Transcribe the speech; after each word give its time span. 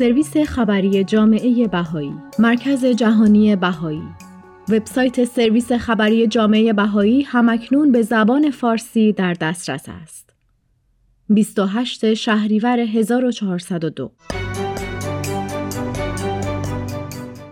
سرویس 0.00 0.36
خبری 0.36 1.04
جامعه 1.04 1.68
بهایی 1.68 2.14
مرکز 2.38 2.84
جهانی 2.84 3.56
بهایی. 3.56 4.02
وبسایت 4.68 5.24
سرویس 5.24 5.72
خبری 5.72 6.26
جامعه 6.26 6.72
بهایی 6.72 7.22
همکنون 7.22 7.92
به 7.92 8.02
زبان 8.02 8.50
فارسی 8.50 9.12
در 9.12 9.34
دسترس 9.34 9.84
است. 10.02 10.34
28 11.28 12.14
شهریور 12.14 12.80
1402 12.80 14.12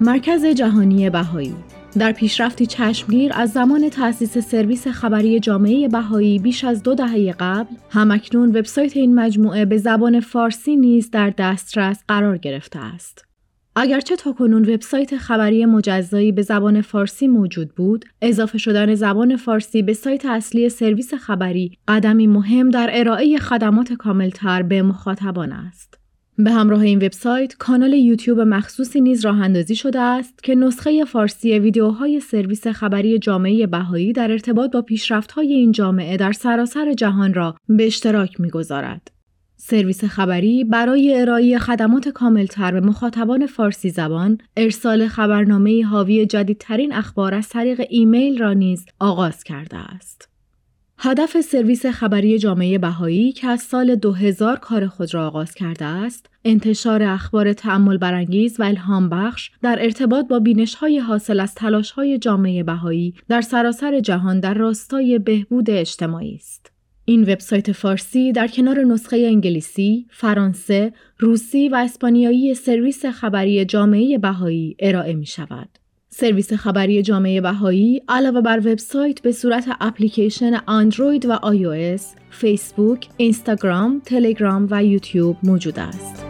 مرکز 0.00 0.44
جهانی 0.44 1.10
بهایی. 1.10 1.54
در 1.98 2.12
پیشرفتی 2.12 2.66
چشمگیر 2.66 3.32
از 3.34 3.52
زمان 3.52 3.88
تأسیس 3.88 4.38
سرویس 4.38 4.88
خبری 4.88 5.40
جامعه 5.40 5.88
بهایی 5.88 6.38
بیش 6.38 6.64
از 6.64 6.82
دو 6.82 6.94
دهه 6.94 7.32
قبل 7.32 7.74
همکنون 7.90 8.48
وبسایت 8.48 8.96
این 8.96 9.14
مجموعه 9.14 9.64
به 9.64 9.78
زبان 9.78 10.20
فارسی 10.20 10.76
نیز 10.76 11.10
در 11.10 11.30
دسترس 11.30 12.04
قرار 12.08 12.38
گرفته 12.38 12.78
است. 12.78 13.24
اگرچه 13.76 14.16
کنون 14.38 14.74
وبسایت 14.74 15.16
خبری 15.16 15.66
مجزایی 15.66 16.32
به 16.32 16.42
زبان 16.42 16.80
فارسی 16.80 17.28
موجود 17.28 17.74
بود 17.74 18.04
اضافه 18.22 18.58
شدن 18.58 18.94
زبان 18.94 19.36
فارسی 19.36 19.82
به 19.82 19.92
سایت 19.92 20.26
اصلی 20.26 20.68
سرویس 20.68 21.14
خبری 21.14 21.78
قدمی 21.88 22.26
مهم 22.26 22.70
در 22.70 22.90
ارائه 22.92 23.38
خدمات 23.38 23.92
کاملتر 23.92 24.62
به 24.62 24.82
مخاطبان 24.82 25.52
است. 25.52 26.05
به 26.38 26.50
همراه 26.50 26.80
این 26.80 26.98
وبسایت 26.98 27.54
کانال 27.54 27.92
یوتیوب 27.92 28.40
مخصوصی 28.40 29.00
نیز 29.00 29.24
راه 29.24 29.40
اندازی 29.40 29.76
شده 29.76 30.00
است 30.00 30.42
که 30.42 30.54
نسخه 30.54 31.04
فارسی 31.04 31.58
ویدیوهای 31.58 32.20
سرویس 32.20 32.66
خبری 32.66 33.18
جامعه 33.18 33.66
بهایی 33.66 34.12
در 34.12 34.30
ارتباط 34.30 34.72
با 34.72 34.82
پیشرفت‌های 34.82 35.52
این 35.52 35.72
جامعه 35.72 36.16
در 36.16 36.32
سراسر 36.32 36.92
جهان 36.92 37.34
را 37.34 37.54
به 37.68 37.86
اشتراک 37.86 38.40
می‌گذارد. 38.40 39.10
سرویس 39.56 40.04
خبری 40.04 40.64
برای 40.64 41.20
ارائه 41.20 41.58
خدمات 41.58 42.08
کاملتر 42.08 42.72
به 42.72 42.80
مخاطبان 42.80 43.46
فارسی 43.46 43.90
زبان 43.90 44.38
ارسال 44.56 45.08
خبرنامه 45.08 45.84
حاوی 45.84 46.26
جدیدترین 46.26 46.92
اخبار 46.92 47.34
از 47.34 47.48
طریق 47.48 47.82
ایمیل 47.90 48.38
را 48.38 48.52
نیز 48.52 48.86
آغاز 49.00 49.44
کرده 49.44 49.76
است. 49.76 50.35
هدف 50.98 51.40
سرویس 51.40 51.86
خبری 51.86 52.38
جامعه 52.38 52.78
بهایی 52.78 53.32
که 53.32 53.46
از 53.46 53.62
سال 53.62 53.94
2000 53.94 54.56
کار 54.56 54.86
خود 54.86 55.14
را 55.14 55.26
آغاز 55.26 55.54
کرده 55.54 55.84
است، 55.84 56.26
انتشار 56.44 57.02
اخبار 57.02 57.52
تعمل 57.52 57.96
برانگیز 57.96 58.60
و 58.60 58.62
الهام 58.62 59.08
بخش 59.08 59.50
در 59.62 59.78
ارتباط 59.80 60.28
با 60.28 60.38
بینش 60.38 60.74
های 60.74 60.98
حاصل 60.98 61.40
از 61.40 61.54
تلاش 61.54 61.90
های 61.90 62.18
جامعه 62.18 62.62
بهایی 62.62 63.14
در 63.28 63.40
سراسر 63.40 64.00
جهان 64.00 64.40
در 64.40 64.54
راستای 64.54 65.18
بهبود 65.18 65.70
اجتماعی 65.70 66.34
است. 66.34 66.72
این 67.04 67.22
وبسایت 67.22 67.72
فارسی 67.72 68.32
در 68.32 68.48
کنار 68.48 68.84
نسخه 68.84 69.16
انگلیسی، 69.16 70.06
فرانسه، 70.10 70.92
روسی 71.18 71.68
و 71.68 71.74
اسپانیایی 71.76 72.54
سرویس 72.54 73.06
خبری 73.06 73.64
جامعه 73.64 74.18
بهایی 74.18 74.76
ارائه 74.78 75.14
می 75.14 75.26
شود. 75.26 75.68
سرویس 76.18 76.52
خبری 76.52 77.02
جامعه 77.02 77.40
بهایی 77.40 78.02
علاوه 78.08 78.40
بر 78.40 78.58
وبسایت 78.58 79.22
به 79.22 79.32
صورت 79.32 79.68
اپلیکیشن 79.80 80.60
اندروید 80.68 81.26
و 81.26 81.32
آی 81.32 81.98
فیسبوک، 82.30 83.08
اینستاگرام، 83.16 84.02
تلگرام 84.04 84.68
و 84.70 84.84
یوتیوب 84.84 85.36
موجود 85.42 85.78
است. 85.78 86.25